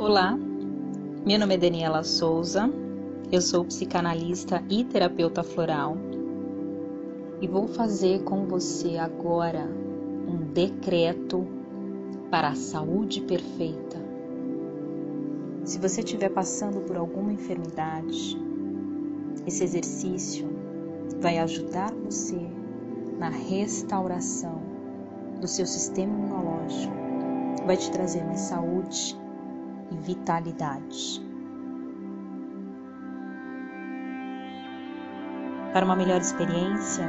Olá, 0.00 0.34
meu 1.26 1.38
nome 1.38 1.56
é 1.56 1.58
Daniela 1.58 2.02
Souza, 2.02 2.70
eu 3.30 3.42
sou 3.42 3.66
psicanalista 3.66 4.64
e 4.70 4.82
terapeuta 4.82 5.44
floral 5.44 5.94
e 7.38 7.46
vou 7.46 7.68
fazer 7.68 8.22
com 8.22 8.46
você 8.46 8.96
agora 8.96 9.68
um 10.26 10.54
decreto 10.54 11.46
para 12.30 12.48
a 12.48 12.54
saúde 12.54 13.20
perfeita. 13.20 13.98
Se 15.64 15.78
você 15.78 16.00
estiver 16.00 16.30
passando 16.30 16.80
por 16.86 16.96
alguma 16.96 17.34
enfermidade, 17.34 18.38
esse 19.46 19.62
exercício 19.62 20.48
vai 21.20 21.36
ajudar 21.36 21.92
você 21.92 22.40
na 23.18 23.28
restauração 23.28 24.62
do 25.42 25.46
seu 25.46 25.66
sistema 25.66 26.10
imunológico, 26.10 26.94
vai 27.66 27.76
te 27.76 27.90
trazer 27.90 28.24
mais 28.24 28.40
saúde 28.40 29.20
e 29.90 29.96
vitalidade. 29.96 31.20
Para 35.72 35.84
uma 35.84 35.94
melhor 35.94 36.20
experiência, 36.20 37.08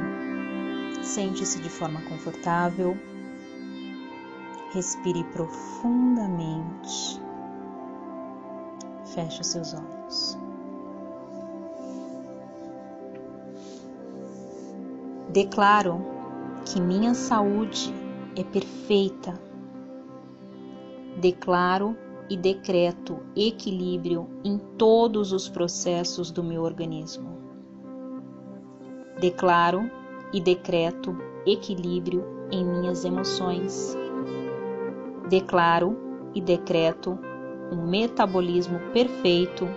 sente-se 1.01 1.59
de 1.61 1.69
forma 1.69 2.01
confortável, 2.03 2.95
respire 4.71 5.23
profundamente, 5.25 7.19
feche 9.13 9.41
os 9.41 9.47
seus 9.47 9.73
olhos. 9.73 10.37
Declaro 15.29 15.99
que 16.65 16.79
minha 16.79 17.13
saúde 17.13 17.93
é 18.35 18.43
perfeita. 18.43 19.33
Declaro 21.17 21.95
e 22.31 22.37
decreto 22.37 23.19
equilíbrio 23.35 24.25
em 24.41 24.57
todos 24.57 25.33
os 25.33 25.49
processos 25.49 26.31
do 26.31 26.41
meu 26.41 26.63
organismo. 26.63 27.37
Declaro 29.19 29.91
e 30.31 30.39
decreto 30.39 31.13
equilíbrio 31.45 32.23
em 32.49 32.63
minhas 32.63 33.03
emoções. 33.03 33.97
Declaro 35.27 35.97
e 36.33 36.39
decreto 36.39 37.19
um 37.69 37.85
metabolismo 37.85 38.79
perfeito 38.93 39.67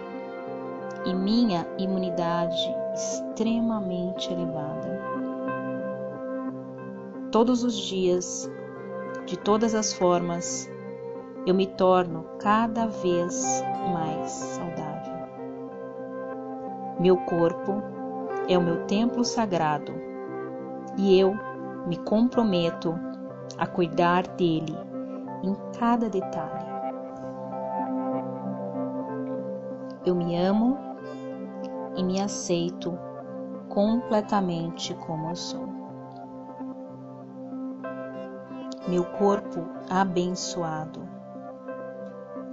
e 1.05 1.13
minha 1.13 1.67
imunidade 1.77 2.73
extremamente 2.95 4.33
elevada. 4.33 5.03
Todos 7.33 7.65
os 7.65 7.77
dias, 7.77 8.49
de 9.27 9.37
todas 9.37 9.75
as 9.75 9.93
formas, 9.93 10.73
eu 11.47 11.55
me 11.55 11.67
torno 11.67 12.25
cada 12.39 12.87
vez 12.87 13.63
mais 13.93 14.31
saudável. 14.31 15.15
Meu 16.99 17.19
corpo 17.19 17.83
é 18.49 18.57
o 18.57 18.63
meu 18.63 18.87
templo 18.87 19.25
sagrado 19.25 19.93
e 20.97 21.19
eu 21.19 21.35
me 21.87 21.99
comprometo 21.99 22.99
a 23.59 23.67
cuidar 23.67 24.27
dele 24.27 24.75
em 25.43 25.55
cada 25.79 26.09
detalhe. 26.09 26.65
Eu 30.07 30.15
me 30.15 30.37
amo 30.37 30.79
e 31.95 32.03
me 32.03 32.21
aceito 32.21 32.99
completamente 33.69 34.95
como 34.95 35.29
eu 35.29 35.37
sou. 35.37 35.69
Meu 38.89 39.05
corpo 39.05 39.67
abençoado 39.91 41.04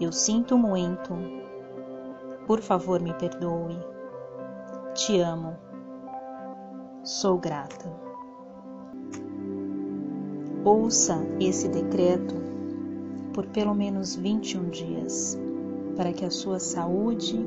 eu 0.03 0.11
sinto 0.11 0.57
muito. 0.57 1.13
Por 2.47 2.61
favor, 2.61 3.01
me 3.01 3.13
perdoe. 3.13 3.77
Te 4.93 5.19
amo. 5.19 5.55
Sou 7.03 7.37
grata. 7.37 7.91
Ouça 10.63 11.17
esse 11.39 11.67
decreto 11.67 12.35
por 13.33 13.45
pelo 13.47 13.73
menos 13.73 14.15
21 14.15 14.69
dias, 14.69 15.39
para 15.95 16.13
que 16.13 16.25
a 16.25 16.31
sua 16.31 16.59
saúde 16.59 17.39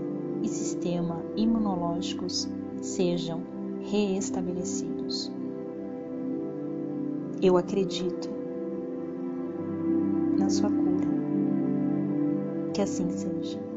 e 0.42 0.48
sistema 0.48 1.22
imunológicos 1.36 2.48
sejam 2.80 3.42
reestabelecidos. 3.82 5.30
Eu 7.42 7.56
acredito 7.56 8.30
na 10.38 10.48
sua. 10.48 10.83
Que 12.74 12.82
assim 12.82 13.08
seja. 13.08 13.73